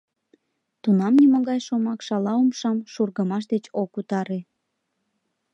[0.81, 4.39] Тунам нимогай шомак шала умшам шургымаш деч ок утаре.